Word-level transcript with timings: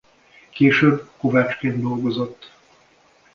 Később 0.49 1.09
kovácsként 1.17 1.81
dolgozott. 1.81 2.51